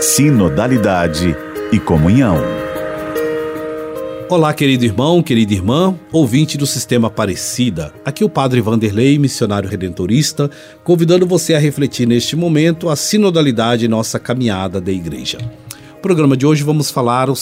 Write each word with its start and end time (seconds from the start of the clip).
Sinodalidade 0.00 1.36
e 1.70 1.78
comunhão. 1.78 2.38
Olá, 4.30 4.54
querido 4.54 4.82
irmão, 4.82 5.22
querida 5.22 5.52
irmã, 5.52 5.94
ouvinte 6.10 6.56
do 6.56 6.66
Sistema 6.66 7.08
Aparecida. 7.08 7.92
Aqui 8.02 8.22
é 8.22 8.26
o 8.26 8.30
Padre 8.30 8.62
Vanderlei, 8.62 9.18
missionário 9.18 9.68
redentorista, 9.68 10.50
convidando 10.82 11.26
você 11.26 11.52
a 11.52 11.58
refletir 11.58 12.06
neste 12.08 12.34
momento 12.34 12.88
a 12.88 12.96
sinodalidade 12.96 13.84
em 13.84 13.88
nossa 13.88 14.18
caminhada 14.18 14.80
da 14.80 14.90
igreja. 14.90 15.36
No 15.36 16.00
programa 16.00 16.34
de 16.34 16.46
hoje 16.46 16.64
vamos 16.64 16.90
falar 16.90 17.28
o 17.28 17.34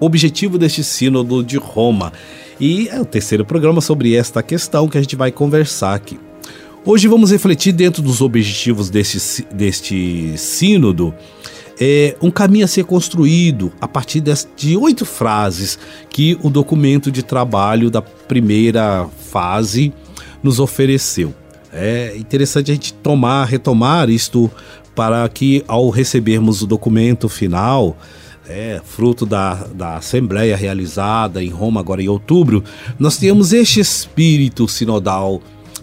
objetivo 0.00 0.58
deste 0.58 0.82
sínodo 0.82 1.44
de 1.44 1.58
Roma. 1.58 2.12
E 2.58 2.88
é 2.88 3.00
o 3.00 3.04
terceiro 3.04 3.44
programa 3.44 3.80
sobre 3.80 4.16
esta 4.16 4.42
questão 4.42 4.88
que 4.88 4.98
a 4.98 5.00
gente 5.00 5.14
vai 5.14 5.30
conversar 5.30 5.94
aqui. 5.94 6.18
Hoje 6.84 7.06
vamos 7.06 7.30
refletir 7.30 7.72
dentro 7.72 8.02
dos 8.02 8.20
objetivos 8.20 8.90
deste, 8.90 9.46
deste 9.52 10.36
sínodo 10.36 11.14
é, 11.80 12.14
um 12.20 12.30
caminho 12.30 12.66
a 12.66 12.68
ser 12.68 12.84
construído 12.84 13.72
a 13.80 13.88
partir 13.88 14.22
de 14.54 14.76
oito 14.76 15.06
frases 15.06 15.78
que 16.10 16.38
o 16.42 16.50
documento 16.50 17.10
de 17.10 17.22
trabalho 17.22 17.90
da 17.90 18.02
primeira 18.02 19.08
fase 19.30 19.92
nos 20.42 20.60
ofereceu. 20.60 21.34
É 21.72 22.14
interessante 22.16 22.70
a 22.70 22.74
gente 22.74 22.92
tomar, 22.92 23.46
retomar 23.46 24.10
isto 24.10 24.50
para 24.94 25.26
que 25.28 25.64
ao 25.66 25.88
recebermos 25.88 26.60
o 26.60 26.66
documento 26.66 27.28
final, 27.28 27.96
é, 28.46 28.80
fruto 28.84 29.24
da, 29.24 29.54
da 29.74 29.96
assembleia 29.96 30.56
realizada 30.56 31.42
em 31.42 31.48
Roma 31.48 31.80
agora 31.80 32.02
em 32.02 32.08
outubro, 32.08 32.62
nós 32.98 33.16
tenhamos 33.16 33.52
este 33.52 33.80
espírito 33.80 34.68
sinodal 34.68 35.40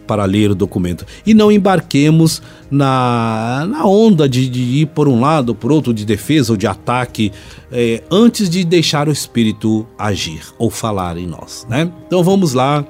para 0.07 0.25
ler 0.25 0.49
o 0.51 0.55
documento. 0.55 1.05
E 1.25 1.33
não 1.33 1.51
embarquemos 1.51 2.41
na, 2.71 3.67
na 3.69 3.85
onda 3.85 4.27
de, 4.27 4.49
de 4.49 4.61
ir 4.61 4.87
por 4.87 5.07
um 5.07 5.19
lado 5.19 5.53
por 5.53 5.71
outro, 5.71 5.93
de 5.93 6.05
defesa 6.05 6.53
ou 6.53 6.57
de 6.57 6.65
ataque, 6.65 7.31
é, 7.71 8.01
antes 8.09 8.49
de 8.49 8.63
deixar 8.63 9.07
o 9.07 9.11
Espírito 9.11 9.85
agir 9.99 10.41
ou 10.57 10.69
falar 10.69 11.17
em 11.17 11.27
nós. 11.27 11.67
Né? 11.69 11.91
Então 12.07 12.23
vamos 12.23 12.53
lá, 12.53 12.85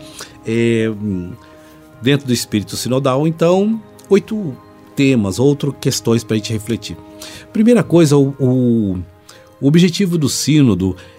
é, 0.45 0.91
dentro 2.01 2.27
do 2.27 2.33
Espírito 2.33 2.77
Sinodal, 2.77 3.27
então, 3.27 3.81
oito 4.09 4.55
temas, 4.95 5.39
outras 5.39 5.73
questões 5.79 6.23
para 6.23 6.35
a 6.35 6.37
gente 6.37 6.53
refletir. 6.53 6.97
Primeira 7.51 7.83
coisa, 7.83 8.17
o, 8.17 8.33
o, 8.39 8.99
o 9.61 9.67
objetivo 9.67 10.17
do 10.17 10.29
Sínodo 10.29 10.95
é, 10.95 11.16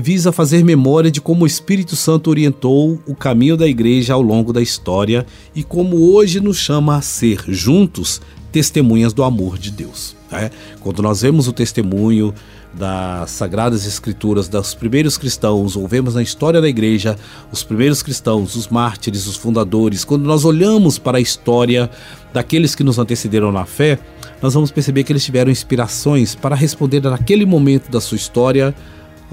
visa 0.00 0.32
fazer 0.32 0.64
memória 0.64 1.10
de 1.10 1.20
como 1.20 1.44
o 1.44 1.46
Espírito 1.46 1.94
Santo 1.94 2.30
orientou 2.30 3.00
o 3.06 3.14
caminho 3.14 3.56
da 3.56 3.66
igreja 3.66 4.14
ao 4.14 4.22
longo 4.22 4.52
da 4.52 4.60
história 4.60 5.24
e 5.54 5.62
como 5.62 6.12
hoje 6.12 6.40
nos 6.40 6.58
chama 6.58 6.96
a 6.96 7.00
ser, 7.00 7.44
juntos, 7.48 8.20
testemunhas 8.50 9.12
do 9.12 9.22
amor 9.22 9.58
de 9.58 9.70
Deus. 9.70 10.16
Né? 10.30 10.50
Quando 10.80 11.02
nós 11.02 11.22
vemos 11.22 11.46
o 11.46 11.52
testemunho 11.52 12.34
das 12.74 13.30
Sagradas 13.30 13.86
Escrituras 13.86 14.48
dos 14.48 14.74
primeiros 14.74 15.18
cristãos, 15.18 15.76
ou 15.76 15.86
vemos 15.86 16.14
na 16.14 16.22
história 16.22 16.60
da 16.60 16.68
igreja 16.68 17.16
os 17.52 17.62
primeiros 17.62 18.02
cristãos, 18.02 18.56
os 18.56 18.68
mártires, 18.68 19.26
os 19.26 19.36
fundadores, 19.36 20.04
quando 20.04 20.24
nós 20.24 20.44
olhamos 20.44 20.98
para 20.98 21.18
a 21.18 21.20
história 21.20 21.90
daqueles 22.32 22.74
que 22.74 22.82
nos 22.82 22.98
antecederam 22.98 23.52
na 23.52 23.66
fé, 23.66 23.98
nós 24.40 24.54
vamos 24.54 24.70
perceber 24.70 25.04
que 25.04 25.12
eles 25.12 25.24
tiveram 25.24 25.50
inspirações 25.50 26.34
para 26.34 26.56
responder 26.56 27.00
naquele 27.02 27.44
momento 27.44 27.90
da 27.90 28.00
sua 28.00 28.16
história 28.16 28.74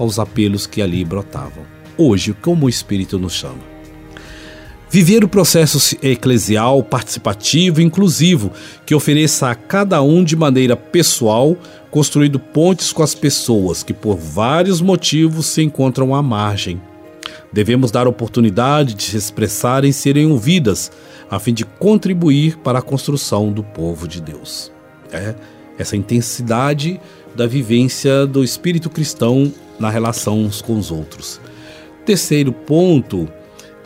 aos 0.00 0.18
apelos 0.18 0.66
que 0.66 0.80
ali 0.80 1.04
brotavam. 1.04 1.64
Hoje, 1.96 2.32
como 2.32 2.66
o 2.66 2.68
Espírito 2.68 3.18
nos 3.18 3.34
chama? 3.34 3.70
Viver 4.90 5.22
o 5.22 5.28
processo 5.28 5.96
eclesial 6.02 6.82
participativo 6.82 7.80
e 7.80 7.84
inclusivo 7.84 8.50
que 8.84 8.94
ofereça 8.94 9.48
a 9.48 9.54
cada 9.54 10.02
um 10.02 10.24
de 10.24 10.34
maneira 10.34 10.74
pessoal, 10.74 11.56
construindo 11.90 12.40
pontes 12.40 12.92
com 12.92 13.02
as 13.02 13.14
pessoas 13.14 13.82
que 13.82 13.92
por 13.92 14.16
vários 14.16 14.80
motivos 14.80 15.46
se 15.46 15.62
encontram 15.62 16.12
à 16.12 16.22
margem. 16.22 16.80
Devemos 17.52 17.90
dar 17.90 18.08
oportunidade 18.08 18.94
de 18.94 19.02
se 19.04 19.16
expressarem 19.16 19.90
e 19.90 19.92
serem 19.92 20.26
ouvidas, 20.26 20.90
a 21.30 21.38
fim 21.38 21.52
de 21.52 21.64
contribuir 21.64 22.56
para 22.58 22.80
a 22.80 22.82
construção 22.82 23.52
do 23.52 23.62
povo 23.62 24.08
de 24.08 24.20
Deus. 24.20 24.72
É 25.12 25.34
essa 25.78 25.96
intensidade 25.96 27.00
da 27.34 27.46
vivência 27.46 28.26
do 28.26 28.42
espírito 28.42 28.90
cristão 28.90 29.52
na 29.80 29.90
relação 29.90 30.38
uns 30.38 30.62
com 30.62 30.78
os 30.78 30.90
outros. 30.90 31.40
Terceiro 32.04 32.52
ponto 32.52 33.28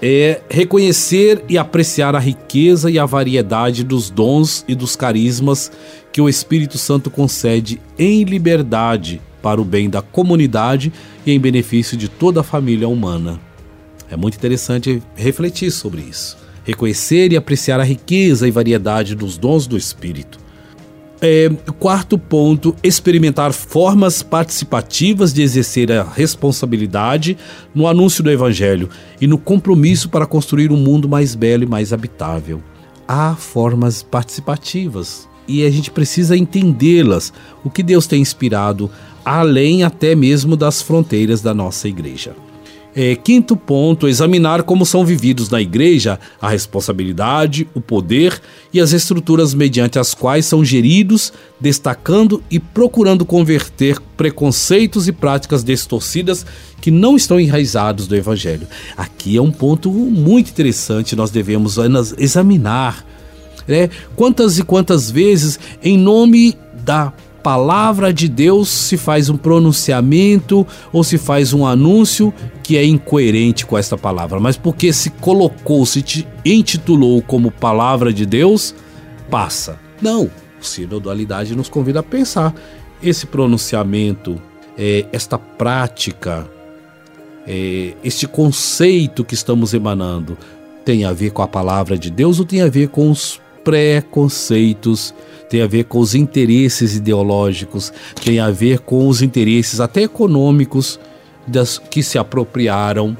é 0.02 0.42
reconhecer 0.50 1.42
e 1.48 1.56
apreciar 1.56 2.14
a 2.14 2.18
riqueza 2.18 2.90
e 2.90 2.98
a 2.98 3.06
variedade 3.06 3.82
dos 3.82 4.10
dons 4.10 4.64
e 4.68 4.74
dos 4.74 4.96
carismas 4.96 5.72
que 6.12 6.20
o 6.20 6.28
Espírito 6.28 6.76
Santo 6.76 7.10
concede 7.10 7.80
em 7.98 8.24
liberdade 8.24 9.22
para 9.40 9.60
o 9.60 9.64
bem 9.64 9.88
da 9.88 10.02
comunidade 10.02 10.92
e 11.24 11.32
em 11.32 11.40
benefício 11.40 11.96
de 11.96 12.08
toda 12.08 12.40
a 12.40 12.44
família 12.44 12.88
humana. 12.88 13.40
É 14.10 14.16
muito 14.16 14.36
interessante 14.36 15.02
refletir 15.14 15.70
sobre 15.70 16.02
isso. 16.02 16.36
Reconhecer 16.64 17.32
e 17.32 17.36
apreciar 17.36 17.80
a 17.80 17.84
riqueza 17.84 18.46
e 18.48 18.50
variedade 18.50 19.14
dos 19.14 19.36
dons 19.36 19.66
do 19.66 19.76
Espírito. 19.76 20.43
É, 21.20 21.48
quarto 21.78 22.18
ponto, 22.18 22.74
experimentar 22.82 23.52
formas 23.52 24.22
participativas 24.22 25.32
de 25.32 25.42
exercer 25.42 25.90
a 25.90 26.02
responsabilidade 26.02 27.38
no 27.74 27.86
anúncio 27.86 28.22
do 28.22 28.30
Evangelho 28.30 28.90
e 29.20 29.26
no 29.26 29.38
compromisso 29.38 30.08
para 30.08 30.26
construir 30.26 30.70
um 30.70 30.76
mundo 30.76 31.08
mais 31.08 31.34
belo 31.34 31.62
e 31.62 31.66
mais 31.66 31.92
habitável. 31.92 32.60
Há 33.06 33.34
formas 33.36 34.02
participativas 34.02 35.28
e 35.46 35.64
a 35.64 35.70
gente 35.70 35.90
precisa 35.90 36.36
entendê-las, 36.36 37.32
o 37.62 37.70
que 37.70 37.82
Deus 37.82 38.06
tem 38.06 38.20
inspirado, 38.20 38.90
além 39.24 39.82
até 39.82 40.14
mesmo 40.14 40.56
das 40.56 40.82
fronteiras 40.82 41.40
da 41.40 41.54
nossa 41.54 41.88
igreja. 41.88 42.34
É, 42.96 43.16
quinto 43.16 43.56
ponto, 43.56 44.06
examinar 44.06 44.62
como 44.62 44.86
são 44.86 45.04
vividos 45.04 45.50
na 45.50 45.60
igreja 45.60 46.18
a 46.40 46.48
responsabilidade, 46.48 47.66
o 47.74 47.80
poder 47.80 48.40
e 48.72 48.80
as 48.80 48.92
estruturas 48.92 49.52
mediante 49.52 49.98
as 49.98 50.14
quais 50.14 50.46
são 50.46 50.64
geridos, 50.64 51.32
destacando 51.60 52.42
e 52.48 52.60
procurando 52.60 53.24
converter 53.24 54.00
preconceitos 54.16 55.08
e 55.08 55.12
práticas 55.12 55.64
distorcidas 55.64 56.46
que 56.80 56.90
não 56.90 57.16
estão 57.16 57.40
enraizados 57.40 58.06
do 58.06 58.14
Evangelho. 58.14 58.68
Aqui 58.96 59.36
é 59.36 59.42
um 59.42 59.50
ponto 59.50 59.90
muito 59.90 60.50
interessante, 60.50 61.16
nós 61.16 61.30
devemos 61.30 61.76
examinar. 62.16 63.04
Né? 63.66 63.90
Quantas 64.14 64.58
e 64.58 64.62
quantas 64.62 65.10
vezes, 65.10 65.58
em 65.82 65.98
nome 65.98 66.56
da 66.84 67.12
palavra 67.44 68.10
de 68.10 68.26
Deus 68.26 68.70
se 68.70 68.96
faz 68.96 69.28
um 69.28 69.36
pronunciamento 69.36 70.66
ou 70.90 71.04
se 71.04 71.18
faz 71.18 71.52
um 71.52 71.66
anúncio 71.66 72.32
que 72.62 72.74
é 72.78 72.84
incoerente 72.86 73.66
com 73.66 73.76
esta 73.76 73.98
palavra, 73.98 74.40
mas 74.40 74.56
porque 74.56 74.90
se 74.94 75.10
colocou, 75.10 75.84
se 75.84 76.26
intitulou 76.42 77.20
como 77.20 77.50
palavra 77.50 78.14
de 78.14 78.24
Deus, 78.24 78.74
passa. 79.30 79.78
Não, 80.00 80.30
sinodalidade 80.58 81.54
nos 81.54 81.68
convida 81.68 82.00
a 82.00 82.02
pensar 82.02 82.54
esse 83.02 83.26
pronunciamento, 83.26 84.40
é, 84.78 85.04
esta 85.12 85.38
prática, 85.38 86.48
é, 87.46 87.92
este 88.02 88.26
conceito 88.26 89.22
que 89.22 89.34
estamos 89.34 89.74
emanando 89.74 90.38
tem 90.82 91.04
a 91.04 91.12
ver 91.12 91.30
com 91.30 91.42
a 91.42 91.48
palavra 91.48 91.98
de 91.98 92.10
Deus 92.10 92.38
ou 92.38 92.46
tem 92.46 92.62
a 92.62 92.70
ver 92.70 92.88
com 92.88 93.10
os 93.10 93.38
preconceitos, 93.62 95.14
tem 95.48 95.62
a 95.62 95.66
ver 95.66 95.84
com 95.84 95.98
os 95.98 96.14
interesses 96.14 96.96
ideológicos, 96.96 97.92
tem 98.22 98.40
a 98.40 98.50
ver 98.50 98.80
com 98.80 99.06
os 99.08 99.22
interesses 99.22 99.80
até 99.80 100.02
econômicos 100.02 100.98
das, 101.46 101.78
que 101.78 102.02
se 102.02 102.18
apropriaram 102.18 103.16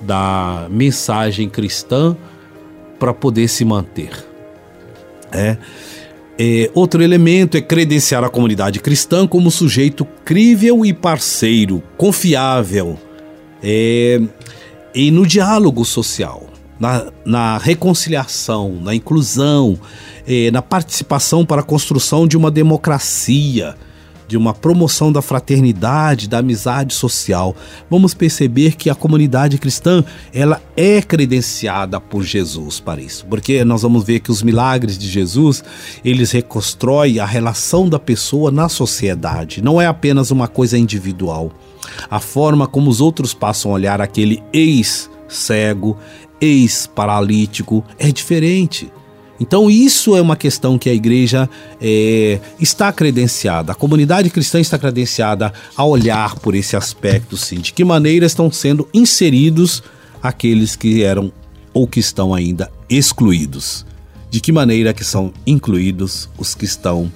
da 0.00 0.66
mensagem 0.70 1.48
cristã 1.48 2.16
para 2.98 3.14
poder 3.14 3.48
se 3.48 3.64
manter. 3.64 4.10
É. 5.30 5.56
É, 6.38 6.70
outro 6.74 7.02
elemento 7.02 7.56
é 7.56 7.60
credenciar 7.60 8.24
a 8.24 8.28
comunidade 8.28 8.80
cristã 8.80 9.26
como 9.26 9.50
sujeito 9.50 10.04
crível 10.24 10.84
e 10.84 10.92
parceiro, 10.92 11.82
confiável, 11.96 12.98
é, 13.62 14.20
e 14.94 15.10
no 15.10 15.26
diálogo 15.26 15.84
social 15.84 16.51
na, 16.82 17.12
na 17.24 17.58
reconciliação, 17.58 18.80
na 18.82 18.92
inclusão, 18.92 19.78
eh, 20.26 20.50
na 20.50 20.60
participação 20.60 21.46
para 21.46 21.60
a 21.60 21.64
construção 21.64 22.26
de 22.26 22.36
uma 22.36 22.50
democracia, 22.50 23.76
de 24.26 24.36
uma 24.36 24.52
promoção 24.52 25.12
da 25.12 25.22
fraternidade, 25.22 26.28
da 26.28 26.38
amizade 26.38 26.92
social. 26.92 27.54
Vamos 27.88 28.14
perceber 28.14 28.74
que 28.74 28.90
a 28.90 28.96
comunidade 28.96 29.58
cristã, 29.58 30.02
ela 30.34 30.60
é 30.76 31.00
credenciada 31.00 32.00
por 32.00 32.24
Jesus 32.24 32.80
para 32.80 33.00
isso, 33.00 33.26
porque 33.26 33.64
nós 33.64 33.82
vamos 33.82 34.02
ver 34.02 34.18
que 34.18 34.32
os 34.32 34.42
milagres 34.42 34.98
de 34.98 35.08
Jesus, 35.08 35.62
eles 36.04 36.32
reconstroem 36.32 37.20
a 37.20 37.24
relação 37.24 37.88
da 37.88 38.00
pessoa 38.00 38.50
na 38.50 38.68
sociedade, 38.68 39.62
não 39.62 39.80
é 39.80 39.86
apenas 39.86 40.32
uma 40.32 40.48
coisa 40.48 40.76
individual. 40.76 41.52
A 42.10 42.18
forma 42.18 42.66
como 42.66 42.90
os 42.90 43.00
outros 43.00 43.32
passam 43.32 43.70
a 43.70 43.74
olhar 43.74 44.00
aquele 44.00 44.42
ex 44.52 45.08
cego, 45.32 45.96
ex-paralítico, 46.42 47.84
é 47.98 48.10
diferente. 48.10 48.92
Então, 49.40 49.70
isso 49.70 50.14
é 50.16 50.20
uma 50.20 50.36
questão 50.36 50.78
que 50.78 50.90
a 50.90 50.94
igreja 50.94 51.48
é, 51.80 52.38
está 52.60 52.92
credenciada, 52.92 53.72
a 53.72 53.74
comunidade 53.74 54.30
cristã 54.30 54.60
está 54.60 54.78
credenciada 54.78 55.52
a 55.76 55.84
olhar 55.84 56.36
por 56.36 56.54
esse 56.54 56.76
aspecto, 56.76 57.36
sim, 57.36 57.56
de 57.56 57.72
que 57.72 57.84
maneira 57.84 58.26
estão 58.26 58.52
sendo 58.52 58.88
inseridos 58.92 59.82
aqueles 60.22 60.76
que 60.76 61.02
eram 61.02 61.32
ou 61.72 61.88
que 61.88 61.98
estão 61.98 62.34
ainda 62.34 62.70
excluídos, 62.88 63.86
de 64.30 64.40
que 64.40 64.52
maneira 64.52 64.92
que 64.92 65.04
são 65.04 65.32
incluídos 65.46 66.28
os 66.38 66.54
que 66.54 66.64
estão 66.64 67.10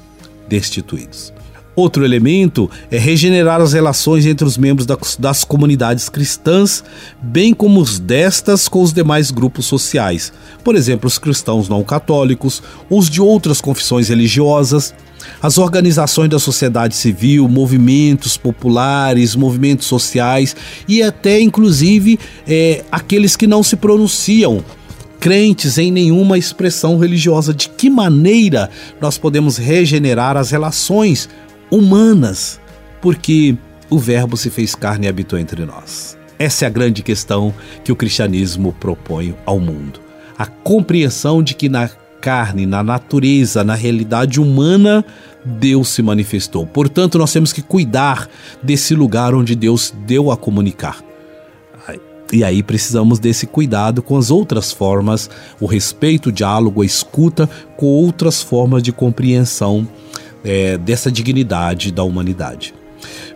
destituídos. 0.49 1.35
Outro 1.76 2.06
elemento 2.06 2.70
é 2.90 2.96
regenerar 2.96 3.61
as 3.61 3.75
relações 3.75 4.25
entre 4.25 4.46
os 4.46 4.56
membros 4.56 4.87
das 5.19 5.44
comunidades 5.44 6.08
cristãs, 6.08 6.82
bem 7.20 7.52
como 7.52 7.82
os 7.82 7.99
destas 7.99 8.67
com 8.67 8.81
os 8.81 8.94
demais 8.94 9.31
grupos 9.31 9.67
sociais, 9.67 10.32
por 10.64 10.75
exemplo, 10.75 11.06
os 11.06 11.19
cristãos 11.19 11.69
não 11.69 11.84
católicos, 11.84 12.62
os 12.88 13.11
de 13.11 13.20
outras 13.20 13.61
confissões 13.61 14.08
religiosas, 14.08 14.94
as 15.43 15.58
organizações 15.58 16.31
da 16.31 16.38
sociedade 16.38 16.94
civil, 16.94 17.46
movimentos 17.46 18.38
populares, 18.38 19.37
movimentos 19.37 19.87
sociais 19.87 20.56
e 20.88 21.02
até, 21.02 21.40
inclusive, 21.40 22.19
é, 22.49 22.84
aqueles 22.90 23.37
que 23.37 23.46
não 23.46 23.62
se 23.62 23.76
pronunciam 23.76 24.64
crentes 25.20 25.76
em 25.76 25.90
nenhuma 25.90 26.38
expressão 26.38 26.99
religiosa. 26.99 27.52
De 27.52 27.69
que 27.69 27.90
maneira 27.90 28.70
nós 29.00 29.19
podemos 29.19 29.56
regenerar 29.56 30.37
as 30.37 30.50
relações 30.50 31.28
humanas, 31.70 32.60
porque 33.00 33.56
o 33.88 33.98
Verbo 33.98 34.36
se 34.36 34.50
fez 34.50 34.74
carne 34.74 35.06
e 35.06 35.08
habitou 35.08 35.38
entre 35.38 35.64
nós. 35.64 36.16
Essa 36.38 36.64
é 36.64 36.66
a 36.66 36.70
grande 36.70 37.02
questão 37.02 37.54
que 37.82 37.92
o 37.92 37.96
cristianismo 37.96 38.72
propõe 38.72 39.34
ao 39.44 39.58
mundo. 39.58 40.00
A 40.38 40.46
compreensão 40.46 41.42
de 41.42 41.54
que 41.54 41.68
na 41.68 41.88
carne, 42.20 42.66
na 42.66 42.82
natureza, 42.82 43.62
na 43.64 43.74
realidade 43.74 44.40
humana, 44.40 45.04
Deus 45.44 45.88
se 45.88 46.02
manifestou. 46.02 46.66
Portanto, 46.66 47.18
nós 47.18 47.32
temos 47.32 47.52
que 47.52 47.62
cuidar 47.62 48.28
desse 48.62 48.94
lugar 48.94 49.34
onde 49.34 49.54
Deus 49.54 49.94
deu 50.04 50.30
a 50.30 50.36
comunicar. 50.36 51.02
E 52.32 52.42
aí 52.42 52.60
precisamos 52.60 53.20
desse 53.20 53.46
cuidado 53.46 54.02
com 54.02 54.16
as 54.16 54.32
outras 54.32 54.72
formas, 54.72 55.30
o 55.60 55.66
respeito, 55.66 56.28
o 56.28 56.32
diálogo, 56.32 56.82
a 56.82 56.84
escuta, 56.84 57.48
com 57.76 57.86
outras 57.86 58.42
formas 58.42 58.82
de 58.82 58.90
compreensão 58.90 59.86
é, 60.46 60.78
dessa 60.78 61.10
dignidade 61.10 61.90
da 61.90 62.04
humanidade. 62.04 62.72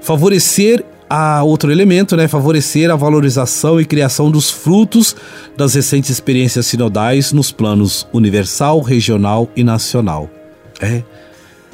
Favorecer 0.01 0.85
a 1.09 1.43
outro 1.43 1.73
elemento, 1.73 2.17
né, 2.17 2.29
favorecer 2.29 2.89
a 2.89 2.95
valorização 2.95 3.81
e 3.81 3.85
criação 3.85 4.31
dos 4.31 4.49
frutos 4.49 5.17
das 5.57 5.75
recentes 5.75 6.09
experiências 6.09 6.67
sinodais 6.67 7.33
nos 7.33 7.51
planos 7.51 8.07
universal, 8.13 8.81
regional 8.81 9.51
e 9.57 9.65
nacional. 9.65 10.31
É, 10.81 11.03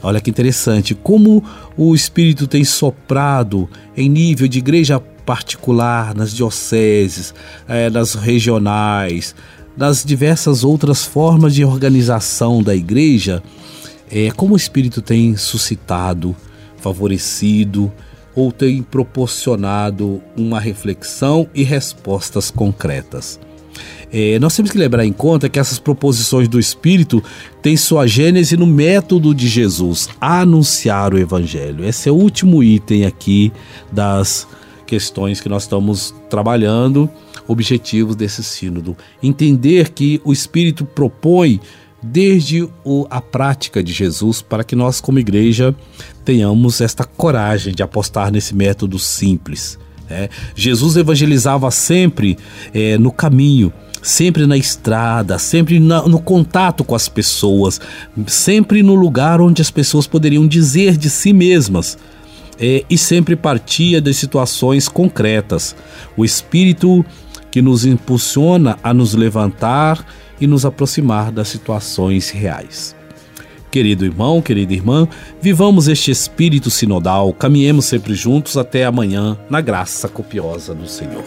olha 0.02 0.22
que 0.22 0.30
interessante, 0.30 0.94
como 0.94 1.44
o 1.76 1.94
Espírito 1.94 2.46
tem 2.46 2.64
soprado 2.64 3.68
em 3.94 4.08
nível 4.08 4.48
de 4.48 4.58
igreja 4.58 4.98
particular, 4.98 6.14
nas 6.14 6.32
dioceses, 6.32 7.34
é, 7.68 7.90
nas 7.90 8.14
regionais, 8.14 9.34
nas 9.76 10.02
diversas 10.02 10.64
outras 10.64 11.04
formas 11.04 11.54
de 11.54 11.62
organização 11.62 12.62
da 12.62 12.74
igreja, 12.74 13.42
é, 14.10 14.30
como 14.30 14.54
o 14.54 14.56
Espírito 14.56 15.02
tem 15.02 15.36
suscitado, 15.36 16.34
favorecido 16.78 17.92
ou 18.34 18.52
tem 18.52 18.82
proporcionado 18.82 20.22
uma 20.36 20.60
reflexão 20.60 21.48
e 21.54 21.62
respostas 21.62 22.50
concretas. 22.50 23.40
É, 24.12 24.38
nós 24.38 24.54
temos 24.54 24.70
que 24.70 24.78
lembrar 24.78 25.04
em 25.04 25.12
conta 25.12 25.48
que 25.48 25.58
essas 25.58 25.78
proposições 25.78 26.48
do 26.48 26.60
Espírito 26.60 27.22
têm 27.60 27.76
sua 27.76 28.06
gênese 28.06 28.56
no 28.56 28.66
método 28.66 29.34
de 29.34 29.48
Jesus, 29.48 30.08
anunciar 30.20 31.12
o 31.12 31.18
Evangelho. 31.18 31.84
Esse 31.84 32.08
é 32.08 32.12
o 32.12 32.14
último 32.14 32.62
item 32.62 33.04
aqui 33.04 33.52
das 33.90 34.46
questões 34.86 35.40
que 35.40 35.48
nós 35.48 35.64
estamos 35.64 36.14
trabalhando, 36.30 37.10
objetivos 37.48 38.14
desse 38.14 38.42
sínodo. 38.44 38.96
Entender 39.22 39.90
que 39.90 40.20
o 40.24 40.32
Espírito 40.32 40.84
propõe 40.84 41.60
desde 42.10 42.68
o, 42.84 43.06
a 43.10 43.20
prática 43.20 43.82
de 43.82 43.92
Jesus 43.92 44.40
para 44.40 44.64
que 44.64 44.76
nós, 44.76 45.00
como 45.00 45.18
igreja, 45.18 45.74
tenhamos 46.24 46.80
esta 46.80 47.04
coragem 47.04 47.74
de 47.74 47.82
apostar 47.82 48.30
nesse 48.30 48.54
método 48.54 48.98
simples. 48.98 49.78
Né? 50.08 50.28
Jesus 50.54 50.96
evangelizava 50.96 51.70
sempre 51.70 52.38
é, 52.72 52.96
no 52.96 53.10
caminho, 53.10 53.72
sempre 54.02 54.46
na 54.46 54.56
estrada, 54.56 55.38
sempre 55.38 55.80
na, 55.80 56.02
no 56.02 56.20
contato 56.20 56.84
com 56.84 56.94
as 56.94 57.08
pessoas, 57.08 57.80
sempre 58.26 58.82
no 58.82 58.94
lugar 58.94 59.40
onde 59.40 59.60
as 59.60 59.70
pessoas 59.70 60.06
poderiam 60.06 60.46
dizer 60.46 60.96
de 60.96 61.10
si 61.10 61.32
mesmas. 61.32 61.98
É, 62.58 62.84
e 62.88 62.96
sempre 62.96 63.36
partia 63.36 64.00
de 64.00 64.14
situações 64.14 64.88
concretas. 64.88 65.76
O 66.16 66.24
Espírito 66.24 67.04
que 67.56 67.62
nos 67.62 67.86
impulsiona 67.86 68.78
a 68.82 68.92
nos 68.92 69.14
levantar 69.14 70.04
e 70.38 70.46
nos 70.46 70.66
aproximar 70.66 71.32
das 71.32 71.48
situações 71.48 72.28
reais. 72.28 72.94
Querido 73.70 74.04
irmão, 74.04 74.42
querida 74.42 74.74
irmã, 74.74 75.08
vivamos 75.40 75.88
este 75.88 76.10
espírito 76.10 76.68
sinodal, 76.68 77.32
caminhemos 77.32 77.86
sempre 77.86 78.14
juntos 78.14 78.58
até 78.58 78.84
amanhã, 78.84 79.38
na 79.48 79.62
graça 79.62 80.06
copiosa 80.06 80.74
do 80.74 80.86
Senhor. 80.86 81.24